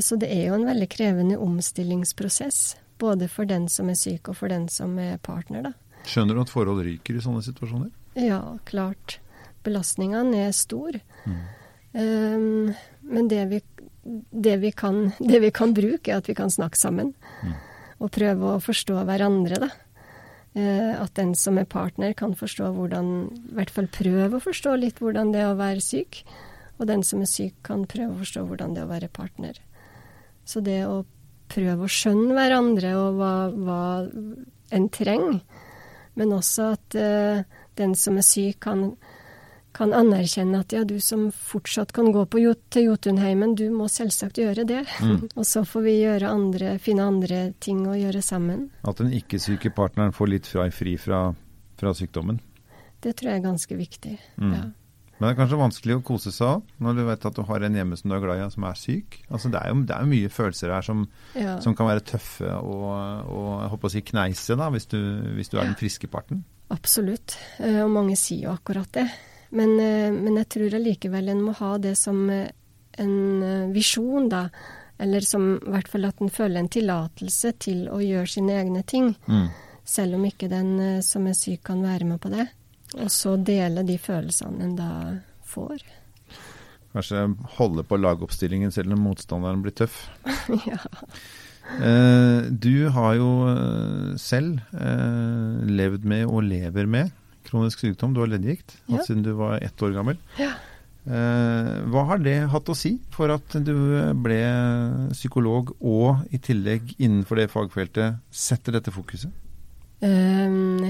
Så 0.00 0.16
det 0.22 0.30
er 0.32 0.48
jo 0.48 0.56
en 0.56 0.68
veldig 0.70 0.88
krevende 0.94 1.36
omstillingsprosess. 1.42 2.62
Både 3.02 3.26
for 3.28 3.50
den 3.50 3.66
som 3.68 3.90
er 3.90 3.98
syk, 3.98 4.30
og 4.30 4.38
for 4.38 4.54
den 4.54 4.70
som 4.70 4.94
er 5.02 5.18
partner, 5.18 5.66
da. 5.66 5.74
Skjønner 6.04 6.36
du 6.36 6.42
at 6.44 6.52
forhold 6.52 6.84
ryker 6.84 7.16
i 7.16 7.22
sånne 7.24 7.42
situasjoner? 7.44 7.90
Ja, 8.20 8.40
klart. 8.68 9.18
Belastningene 9.64 10.44
er 10.46 10.56
stor. 10.56 10.98
Mm. 11.24 11.38
Um, 11.94 12.74
men 13.08 13.30
det 13.30 13.44
vi, 13.50 13.60
det, 14.30 14.58
vi 14.62 14.72
kan, 14.76 15.06
det 15.18 15.40
vi, 15.40 15.50
kan, 15.54 15.74
bruke, 15.76 16.12
er 16.12 16.20
at 16.20 16.28
vi 16.28 16.36
kan 16.36 16.52
snakke 16.52 16.78
sammen. 16.78 17.14
Mm. 17.42 17.56
Og 18.04 18.12
prøve 18.14 18.54
å 18.54 18.62
forstå 18.62 19.00
hverandre, 19.08 19.62
da. 19.66 19.70
Uh, 20.54 21.02
at 21.02 21.14
den 21.18 21.32
som 21.38 21.58
er 21.58 21.66
partner, 21.66 22.12
kan 22.14 22.36
forstå 22.38 22.68
hvordan 22.76 23.14
I 23.32 23.56
hvert 23.58 23.72
fall 23.74 23.88
prøve 23.90 24.38
å 24.38 24.44
forstå 24.44 24.76
litt 24.78 25.00
hvordan 25.02 25.32
det 25.34 25.42
er 25.42 25.54
å 25.54 25.58
være 25.58 25.82
syk. 25.82 26.22
Og 26.78 26.88
den 26.90 27.02
som 27.06 27.22
er 27.24 27.30
syk, 27.30 27.56
kan 27.66 27.88
prøve 27.90 28.12
å 28.12 28.20
forstå 28.20 28.44
hvordan 28.46 28.76
det 28.76 28.82
er 28.82 28.88
å 28.88 28.92
være 28.92 29.10
partner. 29.14 29.58
Så 30.44 30.60
det 30.62 30.82
å 30.86 31.02
prøve 31.50 31.86
å 31.86 31.90
skjønne 31.90 32.34
hverandre 32.36 32.94
og 32.98 33.18
hva, 33.18 33.34
hva 33.54 33.82
en 34.74 34.88
trenger, 34.92 35.40
men 36.14 36.32
også 36.36 36.72
at 36.76 36.96
uh, 36.98 37.60
den 37.78 37.94
som 37.98 38.18
er 38.20 38.26
syk, 38.26 38.60
kan, 38.64 38.84
kan, 39.74 39.94
anerkjenne 39.96 40.60
at 40.62 40.74
ja, 40.74 40.84
du 40.86 40.96
som 41.02 41.26
fortsatt 41.34 41.92
kan 41.96 42.12
gå 42.14 42.24
på, 42.30 42.42
til 42.74 42.88
Jotunheimen, 42.88 43.56
du 43.58 43.66
må 43.74 43.88
selvsagt 43.90 44.38
gjøre 44.38 44.66
det. 44.68 44.84
Mm. 45.02 45.28
og 45.38 45.48
så 45.48 45.64
får 45.66 45.86
vi 45.86 45.96
andre, 46.28 46.76
finne 46.82 47.08
andre 47.10 47.42
ting 47.60 47.84
å 47.88 47.98
gjøre 47.98 48.22
sammen. 48.22 48.68
At 48.86 49.02
den 49.02 49.12
ikke-syke 49.16 49.74
partneren 49.74 50.14
får 50.14 50.32
litt 50.32 50.50
fri 50.50 50.96
fra, 51.00 51.26
fra, 51.80 51.94
sykdommen? 51.94 52.40
Det 53.02 53.18
tror 53.18 53.34
jeg 53.34 53.42
er 53.42 53.48
ganske 53.50 53.76
viktig, 53.76 54.16
mm. 54.40 54.54
ja. 54.54 54.64
Men 55.18 55.28
det 55.28 55.34
er 55.34 55.38
kanskje 55.38 55.60
vanskelig 55.60 55.96
å 55.96 56.02
kose 56.04 56.32
seg 56.34 56.56
òg, 56.56 56.72
når 56.82 56.96
du 56.96 57.02
vet 57.06 57.26
at 57.28 57.36
du 57.36 57.44
har 57.46 57.64
en 57.64 57.76
hjemme 57.78 57.98
som 57.98 58.10
du 58.10 58.16
er 58.16 58.22
glad 58.24 58.40
i, 58.42 58.48
som 58.50 58.66
er 58.66 58.78
syk. 58.78 59.20
Altså 59.28 59.50
det, 59.52 59.60
er 59.60 59.70
jo, 59.70 59.84
det 59.86 59.94
er 59.94 60.02
jo 60.02 60.10
mye 60.10 60.32
følelser 60.32 60.72
her 60.74 60.86
som, 60.86 61.04
ja. 61.38 61.54
som, 61.62 61.76
kan 61.78 61.88
være 61.88 62.02
tøffe 62.08 62.50
og, 62.58 62.88
og 63.30 63.46
jeg 63.62 63.70
håper 63.76 63.90
å 63.90 63.94
si 63.94 64.02
kneise 64.10 64.58
da, 64.58 64.68
hvis 64.74 64.90
du, 64.90 64.98
hvis 65.36 65.52
du 65.52 65.60
er 65.60 65.68
den 65.68 65.78
friske 65.78 66.10
parten. 66.10 66.42
Absolutt, 66.74 67.36
eh, 67.62 67.78
og 67.84 67.92
mange 67.94 68.16
sier 68.18 68.48
jo 68.48 68.56
akkurat 68.56 68.90
det. 68.96 69.06
Men, 69.54 69.76
eh, 69.78 70.10
men 70.10 70.40
jeg 70.40 70.50
tror 70.56 70.78
allikevel 70.80 71.30
en 71.30 71.44
må 71.46 71.54
ha 71.60 71.76
det 71.78 71.94
som 72.00 72.24
eh, 72.32 72.48
en 72.98 73.70
visjon, 73.74 74.26
da. 74.32 74.48
Eller 75.02 75.26
som 75.26 75.56
i 75.56 75.70
hvert 75.74 75.90
fall 75.90 76.06
at 76.06 76.20
en 76.22 76.30
føler 76.30 76.60
en 76.60 76.70
tillatelse 76.70 77.54
til 77.62 77.86
å 77.90 77.98
gjøre 78.02 78.30
sine 78.30 78.58
egne 78.60 78.84
ting. 78.86 79.12
Mm. 79.26 79.48
Selv 79.84 80.18
om 80.18 80.26
ikke 80.26 80.48
den 80.48 81.02
som 81.04 81.26
er 81.26 81.34
syk 81.36 81.64
kan 81.66 81.82
være 81.82 82.06
med 82.08 82.22
på 82.22 82.30
det. 82.32 82.46
Og 82.94 83.10
så 83.12 83.34
dele 83.36 83.84
de 83.86 83.98
følelsene 84.00 84.68
en 84.68 84.76
da 84.78 84.90
får. 85.48 85.82
Kanskje 86.94 87.24
holde 87.56 87.82
på 87.86 87.98
lagoppstillingen 87.98 88.70
selv 88.74 88.94
om 88.94 89.02
motstanderen 89.08 89.64
blir 89.64 89.74
tøff. 89.74 90.04
ja. 90.70 90.78
Eh, 91.80 92.50
du 92.50 92.86
har 92.94 93.16
jo 93.18 93.30
eh, 93.50 94.14
selv 94.20 94.60
eh, 94.76 95.64
levd 95.66 96.04
med 96.06 96.28
og 96.28 96.44
lever 96.46 96.86
med 96.86 97.10
kronisk 97.48 97.82
sykdom. 97.82 98.14
Du 98.14 98.22
har 98.22 98.30
leddgikt 98.30 98.76
ja. 98.86 99.02
siden 99.02 99.24
du 99.26 99.32
var 99.38 99.58
ett 99.64 99.82
år 99.82 99.96
gammel. 99.96 100.20
Ja. 100.38 100.52
Eh, 101.04 101.72
hva 101.92 102.06
har 102.08 102.22
det 102.24 102.36
hatt 102.52 102.70
å 102.72 102.76
si 102.78 102.94
for 103.12 103.32
at 103.34 103.58
du 103.66 103.74
ble 104.24 104.40
psykolog, 105.12 105.74
og 105.84 106.22
i 106.32 106.40
tillegg 106.40 106.94
innenfor 106.96 107.42
det 107.42 107.50
fagfeltet 107.52 108.22
setter 108.32 108.78
dette 108.78 108.94
fokuset? 108.94 109.32
Um, 110.04 110.80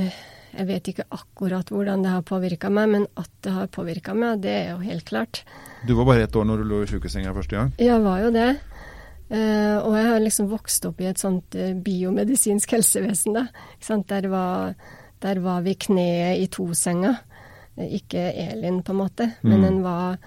Jeg 0.54 0.68
vet 0.68 0.88
ikke 0.92 1.06
akkurat 1.14 1.70
hvordan 1.72 2.04
det 2.04 2.12
har 2.12 2.26
påvirka 2.26 2.70
meg, 2.70 2.90
men 2.92 3.06
at 3.18 3.30
det 3.42 3.54
har 3.54 3.70
påvirka 3.74 4.14
meg, 4.14 4.42
det 4.44 4.52
er 4.54 4.68
jo 4.74 4.82
helt 4.84 5.06
klart. 5.08 5.42
Du 5.86 5.94
var 5.98 6.06
bare 6.08 6.28
ett 6.28 6.36
år 6.36 6.46
når 6.46 6.62
du 6.62 6.68
lå 6.70 6.82
i 6.84 6.90
sjukesenga 6.90 7.34
første 7.34 7.58
gang? 7.58 7.72
Jeg 7.82 8.02
var 8.04 8.22
jo 8.22 8.30
det. 8.34 8.50
Uh, 9.24 9.80
og 9.80 9.96
jeg 9.96 10.06
har 10.10 10.20
liksom 10.20 10.50
vokst 10.52 10.84
opp 10.86 11.00
i 11.00 11.08
et 11.08 11.18
sånt 11.20 11.56
uh, 11.58 11.72
biomedisinsk 11.74 12.76
helsevesen, 12.76 13.38
da. 13.38 13.46
Der 14.12 14.28
var, 14.30 14.74
der, 15.24 15.40
var, 15.42 15.64
vi 15.64 15.74
kneet 15.74 16.44
i 16.44 16.46
to-senga. 16.52 17.16
Ikke 17.74 18.28
Elin, 18.30 18.82
på 18.86 18.94
en 18.94 19.00
måte, 19.00 19.32
men 19.42 19.64
mm. 19.64 19.68
en 19.72 19.82
var 19.82 20.18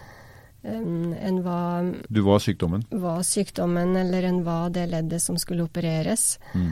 en 0.68 1.44
var 1.46 1.94
Du 2.12 2.22
var 2.26 2.42
sykdommen? 2.44 2.84
Var 2.92 3.22
sykdommen, 3.24 3.96
eller 3.96 4.24
en 4.28 4.42
var 4.44 4.70
det 4.76 4.90
leddet 4.92 5.22
som 5.24 5.38
skulle 5.40 5.64
opereres. 5.64 6.40
Mm. 6.54 6.72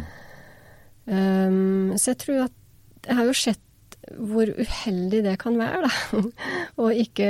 Um, 1.06 1.94
så 1.96 2.12
jeg 2.12 2.18
tror 2.26 2.44
at 2.50 2.56
Jeg 3.06 3.18
har 3.20 3.30
jo 3.30 3.38
sett 3.38 3.62
hvor 4.06 4.50
uheldig 4.50 5.24
det 5.26 5.38
kan 5.42 5.58
være, 5.58 5.88
da. 5.88 6.22
og 6.82 6.94
ikke 6.94 7.30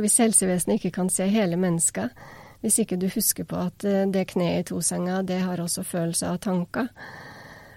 Hvis 0.00 0.18
helsevesenet 0.20 0.78
ikke 0.78 0.94
kan 0.98 1.10
se 1.12 1.28
hele 1.32 1.56
mennesket. 1.56 2.12
Hvis 2.60 2.80
ikke 2.82 2.98
du 2.98 3.06
husker 3.12 3.46
på 3.46 3.58
at 3.68 3.84
eh, 3.86 4.06
det 4.10 4.26
kneet 4.32 4.64
i 4.64 4.68
tosenga, 4.72 5.22
det 5.22 5.38
har 5.46 5.60
også 5.62 5.84
følelser 5.86 6.34
og 6.34 6.40
tanker. 6.42 6.88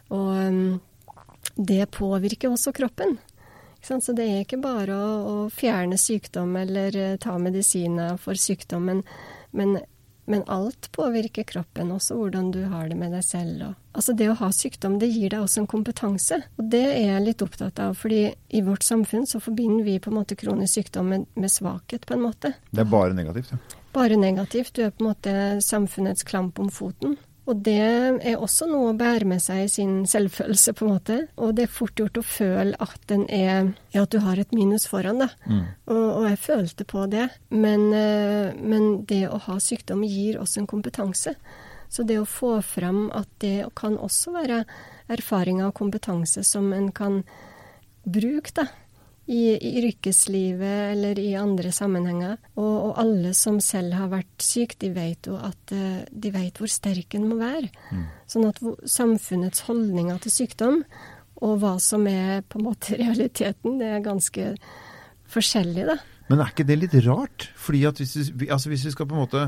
Og 0.10 0.32
um, 0.48 0.80
det 1.56 1.86
påvirker 1.94 2.50
også 2.50 2.74
kroppen. 2.74 3.20
Så 3.82 4.14
det 4.14 4.26
er 4.26 4.42
ikke 4.44 4.62
bare 4.62 4.98
å, 4.98 5.36
fjerne 5.54 5.98
sykdom 6.02 6.56
eller 6.58 6.98
uh, 6.98 7.20
ta 7.22 7.38
medisiner 7.42 8.18
for 8.22 8.38
sykdommen, 8.38 9.04
men, 9.52 9.78
men, 9.78 9.86
alt 10.48 10.92
påvirker 10.92 11.44
kroppen, 11.44 11.92
også 11.92 12.16
hvordan 12.16 12.52
du 12.52 12.62
har 12.72 12.88
det 12.90 12.98
med 13.00 13.12
deg 13.16 13.24
selv. 13.26 13.74
Altså 13.92 14.14
det 14.14 14.30
å 14.32 14.38
ha 14.40 14.52
sykdom, 14.56 15.00
det 15.00 15.10
gir 15.12 15.34
deg 15.34 15.44
også 15.44 15.64
en 15.64 15.72
kompetanse, 15.72 16.42
og 16.58 16.72
det 16.72 16.86
er 16.94 17.14
jeg 17.16 17.26
litt 17.26 17.44
opptatt 17.44 17.80
av. 17.80 17.96
fordi 17.96 18.34
i 18.50 18.62
vårt 18.62 18.84
samfunn 18.84 19.28
så 19.28 19.40
forbinder 19.40 19.84
vi 19.84 20.00
på 20.00 20.12
en 20.12 20.20
måte 20.22 20.36
kronisk 20.36 20.74
sykdom 20.80 21.10
med, 21.10 21.28
med 21.36 21.52
svakhet, 21.52 22.06
på 22.06 22.16
en 22.16 22.26
måte. 22.30 22.54
Det 22.72 22.86
er 22.86 22.92
bare 22.92 23.14
negativt, 23.14 23.52
ja 23.52 23.80
bare 23.94 24.16
negativt. 24.16 24.74
Du 24.74 24.86
er 24.86 24.92
på 24.92 25.04
en 25.04 25.12
måte 25.12 25.62
samfunnets 25.62 26.24
klamp 26.24 26.60
om 26.60 26.70
foten. 26.72 27.18
Og 27.52 27.60
det 27.66 27.80
er 27.84 28.40
også 28.40 28.68
noe 28.70 28.92
å 28.94 28.98
bære 28.98 29.28
med 29.28 29.42
seg 29.44 29.66
i 29.66 29.72
sin 29.72 29.96
selvfølelse, 30.08 30.74
på 30.78 30.86
en 30.86 30.94
måte. 30.94 31.18
Og 31.36 31.56
det 31.58 31.66
er 31.66 31.74
fort 31.74 32.00
gjort 32.00 32.20
å 32.22 32.24
føle 32.24 32.78
at 32.80 33.08
den 33.12 33.26
er 33.28 33.74
Ja, 33.92 34.06
at 34.06 34.14
du 34.14 34.22
har 34.24 34.40
et 34.40 34.54
minus 34.56 34.88
foran, 34.88 35.20
da. 35.20 35.28
Mm. 35.44 35.66
Og, 35.92 36.06
og, 36.06 36.24
jeg 36.30 36.40
følte 36.46 36.88
på 36.88 37.04
det. 37.12 37.28
Men, 37.52 37.90
eh, 37.92 38.56
men, 38.56 39.04
det 39.10 39.26
å 39.28 39.42
ha 39.50 39.58
sykdom 39.60 40.06
gir 40.08 40.40
også 40.40 40.62
en 40.62 40.72
kompetanse. 40.72 41.36
Så 41.92 42.08
det 42.08 42.22
å 42.22 42.30
få 42.30 42.54
fram 42.64 43.10
at 43.12 43.28
det 43.44 43.68
kan 43.76 44.00
også 44.00 44.32
være 44.38 44.64
erfaringer 45.12 45.68
og 45.68 45.76
kompetanse 45.82 46.46
som 46.48 46.72
en 46.72 46.88
kan 46.96 47.20
bruke, 48.08 48.56
da 48.56 48.70
i, 49.30 49.54
i 49.54 49.72
yrkeslivet 49.84 50.92
eller 50.92 51.20
i 51.20 51.30
andre 51.40 51.72
sammenhenger. 51.76 52.38
Og, 52.56 52.72
og, 52.72 52.92
alle 53.02 53.34
som 53.38 53.60
selv 53.64 53.96
har 54.00 54.12
vært 54.12 54.44
syk, 54.44 54.78
de 54.82 54.92
vet 54.96 55.30
jo 55.30 55.38
at 55.40 55.74
eh, 55.76 56.04
de 56.12 56.34
vet 56.34 56.62
hvor 56.62 56.72
sterk 56.72 57.16
en 57.18 57.30
må 57.30 57.40
være. 57.42 57.70
Mm. 57.92 58.06
Sånn 58.34 58.48
at 58.50 58.62
samfunnets 58.90 59.66
holdninger 59.68 60.22
til 60.26 60.36
sykdom 60.42 60.82
og 61.42 61.58
hva 61.62 61.76
som 61.82 62.06
er 62.10 62.42
på 62.46 62.60
en 62.60 62.68
måte 62.70 62.98
realiteten, 63.02 63.80
det 63.82 63.94
er 63.96 64.06
ganske 64.06 64.56
forskjellig, 65.32 65.86
da. 65.94 66.00
Men 66.32 66.40
er 66.40 66.52
ikke 66.54 66.64
det 66.64 66.78
litt 66.80 66.94
rart? 67.04 67.50
Fordi 67.60 67.82
at 67.90 67.98
hvis 68.00 68.32
vi, 68.40 68.48
altså 68.54 68.72
hvis 68.72 68.86
vi 68.88 68.94
skal 68.94 69.08
på 69.10 69.18
en 69.18 69.24
måte 69.26 69.42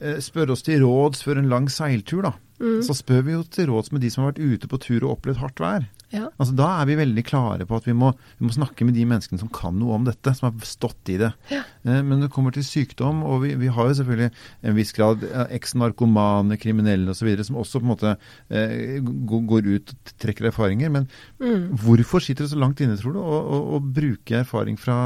eh, 0.00 0.20
spørre 0.24 0.54
oss 0.54 0.64
til 0.64 0.80
råds 0.80 1.24
før 1.26 1.42
en 1.42 1.50
lang 1.52 1.66
seiltur, 1.72 2.22
da, 2.24 2.32
mm. 2.62 2.78
så 2.86 2.96
spør 2.96 3.26
vi 3.26 3.34
jo 3.34 3.42
til 3.44 3.68
råds 3.68 3.92
med 3.92 4.00
de 4.04 4.12
som 4.12 4.24
har 4.24 4.32
vært 4.32 4.40
ute 4.40 4.70
på 4.70 4.80
tur 4.80 5.02
og 5.02 5.18
opplevd 5.18 5.42
hardt 5.42 5.60
vær. 5.60 5.84
Ja. 6.10 6.26
Altså, 6.42 6.54
da 6.58 6.68
er 6.80 6.88
vi 6.90 6.98
veldig 6.98 7.22
klare 7.26 7.66
på 7.68 7.78
at 7.78 7.86
vi 7.86 7.94
må, 7.94 8.10
vi 8.40 8.48
må, 8.48 8.54
snakke 8.54 8.86
med 8.86 8.96
de 8.98 9.04
menneskene 9.06 9.38
som 9.38 9.50
kan 9.54 9.76
noe 9.78 9.94
om 9.94 10.06
dette, 10.08 10.32
som 10.34 10.48
har 10.48 10.66
stått 10.66 11.12
i 11.14 11.18
det. 11.20 11.30
Ja. 11.52 11.62
Eh, 11.86 12.00
men 12.06 12.24
det 12.24 12.32
kommer 12.34 12.54
til 12.54 12.66
sykdom, 12.66 13.22
og 13.26 13.44
vi, 13.44 13.54
vi, 13.60 13.70
har 13.70 13.90
jo 13.90 13.96
selvfølgelig 14.00 14.30
en 14.66 14.78
viss 14.78 14.92
grad 14.96 15.22
eh, 15.28 15.54
eks-narkomane, 15.60 16.58
kriminelle 16.60 17.14
osv. 17.14 17.30
som 17.46 17.60
også 17.62 17.80
på 17.80 17.86
en 17.86 17.92
måte 17.92 18.14
eh, 18.50 18.98
går 19.00 19.70
ut 19.70 19.94
og 19.94 20.14
trekker 20.20 20.50
erfaringer. 20.50 20.90
Men 20.98 21.06
mm. 21.38 21.76
hvorfor 21.84 22.24
sitter 22.24 22.46
det 22.46 22.54
så 22.54 22.60
langt 22.60 22.82
inne, 22.82 22.98
tror 22.98 23.14
du, 23.14 23.22
å, 23.22 23.80
bruke 23.80 24.42
erfaring 24.42 24.78
fra 24.80 24.96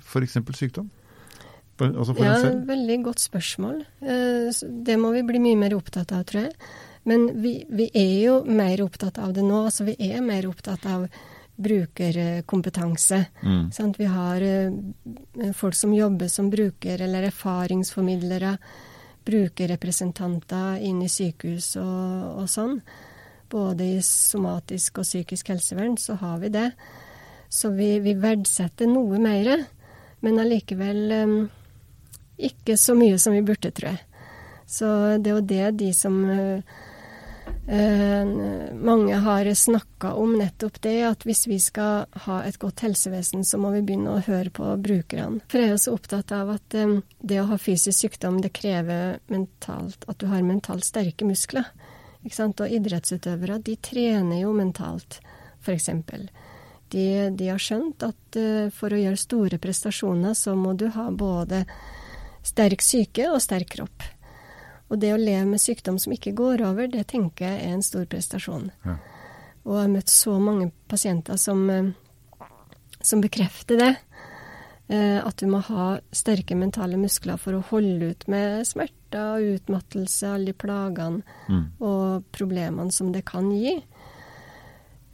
f.eks. 0.00 0.38
sykdom? 0.54 0.90
Altså 1.82 2.14
ja, 2.22 2.38
veldig 2.68 2.96
godt 3.02 3.22
spørsmål. 3.24 3.80
Eh, 4.06 4.64
det 4.86 4.94
må 5.00 5.10
vi 5.16 5.24
bli 5.26 5.40
mye 5.42 5.58
mer 5.58 5.74
opptatt 5.74 6.14
av, 6.14 6.22
tror 6.28 6.46
jeg. 6.46 6.54
Men 7.04 7.42
vi, 7.42 7.66
vi, 7.68 7.90
er 7.92 8.18
jo 8.24 8.34
mer 8.48 8.80
opptatt 8.80 9.18
av 9.20 9.34
det 9.36 9.44
nå. 9.44 9.64
altså 9.66 9.84
Vi 9.84 9.94
er 10.00 10.24
mer 10.24 10.46
opptatt 10.48 10.86
av 10.88 11.06
brukerkompetanse. 11.56 13.24
Mm. 13.42 13.92
Vi 13.96 14.04
har 14.04 14.42
uh, 14.42 15.52
folk 15.52 15.74
som 15.74 15.94
jobber 15.94 16.28
som 16.28 16.50
bruker- 16.50 17.02
eller 17.04 17.28
erfaringsformidlere. 17.28 18.56
Brukerrepresentanter 19.24 20.80
inn 20.84 21.02
i 21.02 21.08
sykehus 21.08 21.74
og, 21.76 22.40
og, 22.40 22.48
sånn. 22.50 22.80
Både 23.52 23.90
i 23.98 24.00
somatisk 24.04 25.02
og 25.02 25.06
psykisk 25.06 25.52
helsevern 25.52 25.98
så 26.00 26.16
har 26.20 26.40
vi 26.40 26.50
det. 26.56 26.70
Så 27.52 27.70
vi, 27.76 27.98
vi 28.00 28.16
verdsetter 28.16 28.88
noe 28.88 29.20
mer. 29.20 29.52
Men 30.24 30.40
allikevel 30.40 31.14
um, 31.20 31.36
ikke 32.40 32.80
så 32.80 32.96
mye 32.96 33.20
som 33.20 33.36
vi 33.36 33.44
burde, 33.44 33.70
tror 33.76 33.92
jeg. 33.92 34.02
Så 34.64 34.88
det 35.20 35.30
er 35.30 35.36
jo 35.36 35.46
det 35.52 35.70
de 35.84 35.92
som 35.92 36.16
uh, 36.24 36.82
Eh, 37.66 38.26
mange 38.74 39.14
har 39.14 39.54
snakka 39.54 40.12
om 40.12 40.34
nettopp 40.38 40.80
det, 40.82 40.98
at 41.02 41.22
hvis 41.24 41.46
vi 41.46 41.56
skal 41.60 42.04
ha 42.26 42.42
et 42.44 42.58
godt 42.60 42.84
helsevesen, 42.84 43.44
så 43.44 43.58
må 43.58 43.70
vi 43.72 43.80
begynne 43.80 44.12
å 44.12 44.24
høre 44.26 44.52
på 44.52 44.68
brukerne. 44.84 45.40
For 45.48 45.62
jeg 45.62 45.70
er 45.70 45.78
også 45.78 45.88
så 45.88 45.96
opptatt 45.96 46.34
av 46.36 46.52
at 46.58 46.76
eh, 46.76 46.98
det 47.24 47.40
å 47.40 47.48
ha 47.48 47.58
fysisk 47.58 47.96
sykdom, 48.04 48.42
det 48.44 48.52
krever 48.56 49.18
mentalt 49.32 50.04
at 50.10 50.20
du 50.20 50.28
har 50.28 50.44
mentalt 50.44 50.84
sterke 50.84 51.24
muskler. 51.28 51.70
Og 52.24 52.60
idrettsutøvere, 52.72 53.58
de 53.60 53.76
trener 53.84 54.40
jo 54.40 54.52
mentalt, 54.56 55.20
f.eks. 55.64 55.90
De, 56.88 57.04
de 57.36 57.48
har 57.50 57.60
skjønt 57.60 58.04
at 58.06 58.38
uh, 58.38 58.70
for 58.72 58.94
å 58.94 59.00
gjøre 59.00 59.20
store 59.20 59.58
prestasjoner, 59.60 60.32
så 60.32 60.54
må 60.56 60.72
du 60.72 60.86
ha 60.94 61.10
både 61.12 61.64
sterk 62.44 62.84
syke 62.84 63.28
og 63.28 63.42
sterk 63.44 63.74
kropp. 63.76 64.06
Og 64.92 65.00
det 65.00 65.14
å 65.14 65.20
leve 65.20 65.46
med 65.48 65.62
sykdom 65.62 65.98
som 65.98 66.12
ikke 66.14 66.34
går 66.36 66.62
over, 66.66 66.88
det 66.90 67.06
tenker 67.12 67.48
jeg 67.48 67.62
er 67.64 67.76
en 67.76 67.84
stor 67.84 68.04
prestasjon. 68.10 68.70
Ja. 68.84 68.98
Og 69.64 69.78
jeg 69.78 69.86
har 69.86 69.94
møtt 69.94 70.12
så 70.12 70.34
mange 70.42 70.70
pasienter 70.90 71.38
som, 71.40 71.62
eh, 71.70 72.48
som 73.00 73.22
bekrefter 73.24 73.80
det. 73.80 73.94
Eh, 74.88 75.26
at 75.26 75.36
du 75.40 75.46
må 75.48 75.62
ha 75.64 75.94
sterke 76.12 76.56
mentale 76.56 76.98
muskler 77.00 77.40
for 77.40 77.56
å 77.56 77.64
holde 77.70 78.10
ut 78.12 78.26
med 78.28 78.66
smerter 78.68 79.38
og 79.38 79.54
utmattelse, 79.56 80.28
alle 80.28 80.52
de 80.52 80.58
plagene 80.60 81.22
mm. 81.48 81.62
og 81.80 82.26
problemene 82.36 82.92
som 82.92 83.08
det 83.14 83.24
kan 83.24 83.48
gi. 83.54 83.78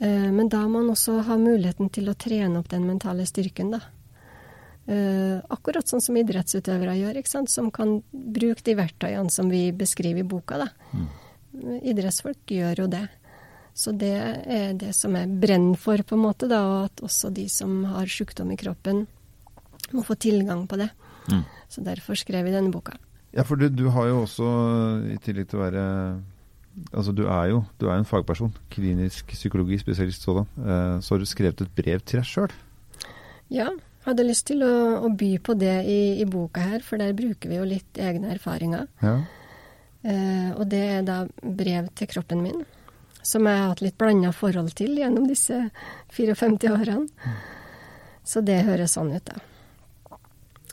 Eh, 0.01 0.31
men 0.35 0.51
da 0.51 0.65
må 0.67 0.81
man 0.81 0.91
også 0.97 1.21
ha 1.29 1.39
muligheten 1.39 1.93
til 1.95 2.11
å 2.11 2.17
trene 2.19 2.59
opp 2.59 2.71
den 2.73 2.89
mentale 2.89 3.29
styrken, 3.29 3.71
da. 3.77 3.85
Uh, 4.91 5.39
akkurat 5.55 5.87
sånn 5.87 6.03
som 6.03 6.17
idrettsutøvere 6.19 6.97
gjør, 6.99 7.19
som 7.47 7.69
kan 7.71 8.01
bruke 8.11 8.65
de 8.67 8.75
verktøyene 8.75 9.31
som 9.31 9.51
vi 9.53 9.69
beskriver 9.77 10.25
i 10.25 10.27
boka. 10.27 10.67
Mm. 10.91 11.09
Idrettsfolk 11.93 12.51
gjør 12.51 12.85
jo 12.85 12.87
det. 12.91 13.05
Så 13.77 13.93
det 13.95 14.17
er 14.51 14.75
det 14.75 14.91
som 14.99 15.15
jeg 15.15 15.31
brenner 15.41 15.79
for, 15.79 16.03
på 16.03 16.17
en 16.17 16.25
måte, 16.25 16.49
da, 16.51 16.59
og 16.67 16.89
at 16.89 17.05
også 17.07 17.31
de 17.35 17.47
som 17.49 17.85
har 17.93 18.11
sykdom 18.11 18.51
i 18.51 18.59
kroppen, 18.59 19.05
må 19.95 20.03
få 20.07 20.17
tilgang 20.21 20.67
på 20.71 20.79
det. 20.81 20.91
Mm. 21.31 21.45
Så 21.71 21.85
derfor 21.87 22.19
skrev 22.19 22.45
vi 22.47 22.55
denne 22.55 22.75
boka. 22.75 22.97
Ja, 23.31 23.45
for 23.47 23.61
du, 23.61 23.69
du, 23.71 23.87
har 23.95 24.11
jo 24.11 24.25
også, 24.25 24.49
i 25.15 25.19
tillegg 25.23 25.51
til 25.51 25.61
å 25.61 25.67
være 25.69 25.87
Altså, 26.95 27.11
du 27.13 27.25
er 27.27 27.49
jo 27.51 27.65
du 27.81 27.89
er 27.89 27.99
en 27.99 28.07
fagperson, 28.07 28.53
klinisk 28.71 29.33
psykologi, 29.35 29.81
spesialist 29.83 30.23
sådan. 30.23 30.47
Uh, 30.55 31.03
så 31.03 31.15
har 31.15 31.21
du 31.21 31.27
skrevet 31.27 31.63
et 31.65 31.73
brev 31.77 32.03
til 32.07 32.21
deg 32.21 32.29
sjøl. 32.29 32.53
Ja, 33.51 33.67
hadde 34.07 34.25
lyst 34.25 34.47
til 34.49 34.65
å, 34.65 34.73
å 35.05 35.11
by 35.13 35.35
på 35.45 35.55
det 35.61 35.77
i, 35.85 36.01
i, 36.21 36.27
boka 36.29 36.65
her, 36.73 36.85
for 36.85 37.01
der 37.01 37.17
bruker 37.17 37.51
vi 37.51 37.59
jo 37.59 37.69
litt 37.69 38.01
egne 38.01 38.33
erfaringer. 38.35 38.89
Ja. 39.05 39.17
Eh, 40.03 40.51
og 40.57 40.67
det 40.73 40.85
er 40.97 41.07
da 41.07 41.23
brev 41.43 41.91
til 41.99 42.09
kroppen 42.09 42.43
min, 42.45 42.65
som 43.21 43.47
jeg 43.49 43.61
har 43.61 43.75
hatt 43.75 43.85
litt 43.85 43.99
blanda 44.01 44.33
forhold 44.33 44.73
til 44.79 44.97
gjennom 44.97 45.29
disse 45.29 45.67
54 46.17 46.73
årene. 46.73 47.35
Så 48.25 48.43
det 48.45 48.63
høres 48.67 48.97
sånn 48.97 49.13
ut, 49.13 49.27
da. 49.27 49.41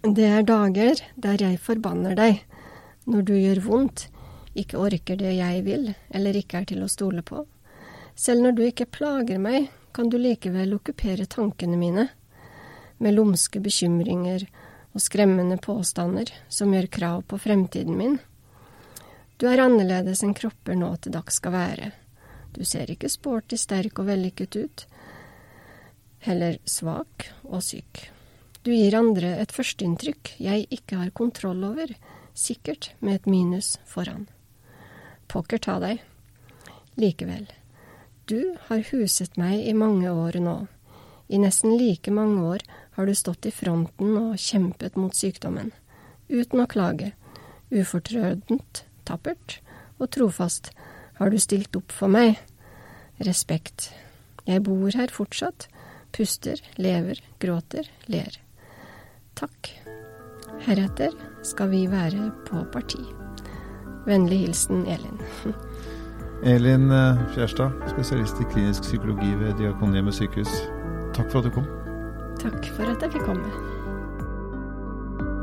Det 0.03 0.27
er 0.29 0.45
dager 0.45 0.99
der 1.17 1.41
jeg 1.41 1.59
forbanner 1.59 2.15
deg 2.15 2.43
når 3.09 3.23
du 3.27 3.33
gjør 3.35 3.63
vondt, 3.65 4.07
ikke 4.57 4.79
orker 4.79 5.17
det 5.19 5.33
jeg 5.37 5.63
vil, 5.65 5.89
eller 6.15 6.37
ikke 6.37 6.61
er 6.61 6.67
til 6.69 6.83
å 6.83 6.89
stole 6.91 7.23
på. 7.25 7.43
Selv 8.17 8.45
når 8.45 8.55
du 8.57 8.63
ikke 8.67 8.87
plager 8.89 9.41
meg, 9.41 9.67
kan 9.93 10.09
du 10.09 10.17
likevel 10.21 10.75
okkupere 10.77 11.25
tankene 11.29 11.77
mine 11.79 12.07
med 12.97 13.15
lumske 13.17 13.61
bekymringer 13.63 14.47
og 14.93 15.03
skremmende 15.03 15.59
påstander 15.61 16.31
som 16.49 16.73
gjør 16.73 16.89
krav 16.91 17.23
på 17.29 17.39
fremtiden 17.41 17.97
min. 17.97 18.17
Du 19.37 19.45
er 19.45 19.61
annerledes 19.61 20.23
enn 20.25 20.33
kropper 20.37 20.77
nå 20.77 20.89
til 21.01 21.13
dags 21.13 21.37
skal 21.37 21.53
være. 21.53 21.91
Du 22.57 22.63
ser 22.65 22.89
ikke 22.89 23.09
sporty, 23.11 23.57
sterk 23.59 23.99
og 24.01 24.09
vellykket 24.09 24.55
ut. 24.57 24.85
heller 26.19 26.57
svak 26.65 27.27
og 27.45 27.61
syk. 27.63 28.09
Du 28.65 28.73
gir 28.73 28.95
andre 28.97 29.37
et 29.39 29.53
førsteinntrykk 29.53 30.33
jeg 30.43 30.65
ikke 30.73 30.97
har 30.99 31.13
kontroll 31.15 31.61
over, 31.63 31.93
sikkert 32.33 32.89
med 32.99 33.21
et 33.21 33.29
minus 33.29 33.77
foran. 33.85 34.25
Pokker 35.29 35.61
ta 35.61 35.77
deg. 35.79 36.01
Likevel, 36.97 37.45
du 38.25 38.57
har 38.67 38.83
huset 38.89 39.37
meg 39.37 39.61
i 39.61 39.75
mange 39.77 40.09
år 40.11 40.39
nå. 40.41 40.57
I 41.29 41.39
nesten 41.39 41.77
like 41.77 42.11
mange 42.11 42.41
år 42.43 42.65
har 42.97 43.05
du 43.05 43.13
stått 43.15 43.45
i 43.45 43.53
fronten 43.53 44.17
og 44.17 44.41
kjempet 44.41 44.97
mot 44.97 45.13
sykdommen, 45.15 45.71
uten 46.27 46.63
å 46.63 46.67
klage, 46.69 47.13
ufortrødent, 47.69 48.83
tappert 49.05 49.59
og 50.01 50.09
trofast 50.13 50.71
har 51.17 51.29
du 51.29 51.39
stilt 51.41 51.75
opp 51.77 51.93
for 51.93 52.11
meg. 52.11 52.37
Respekt. 53.25 53.91
Jeg 54.47 54.63
bor 54.65 54.93
her 54.93 55.13
fortsatt, 55.13 55.67
puster, 56.15 56.61
lever, 56.77 57.21
gråter, 57.41 57.89
ler. 58.09 58.37
Takk. 59.37 59.71
Heretter 60.65 61.13
skal 61.45 61.71
vi 61.73 61.85
være 61.91 62.31
på 62.47 62.63
parti. 62.73 63.01
Vennlig 64.07 64.45
hilsen 64.45 64.85
Elin. 64.87 65.19
Elin 66.53 66.91
eh, 66.93 67.25
Fjerstad, 67.33 67.73
spesialist 67.89 68.41
i 68.41 68.49
klinisk 68.53 68.85
psykologi 68.85 69.33
ved 69.41 69.57
Diakonhjemmet 69.61 70.15
sykehus. 70.17 70.53
Takk 71.17 71.33
for 71.33 71.41
at 71.41 71.49
du 71.49 71.57
kom. 71.57 71.76
Takk 72.37 72.69
for 72.77 72.93
at 72.93 73.01
jeg 73.01 73.15
fikk 73.17 73.25
komme. 73.25 73.49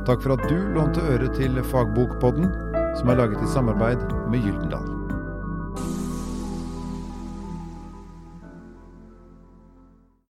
Takk 0.05 0.21
for 0.23 0.37
at 0.37 0.49
du 0.51 0.59
lånte 0.77 1.03
øre 1.15 1.31
til 1.35 1.63
Fagbokpodden, 1.71 2.51
som 2.99 3.11
er 3.11 3.23
laget 3.23 3.43
i 3.43 3.55
samarbeid 3.55 4.05
med 4.31 4.45
Gyldendal. 4.45 4.94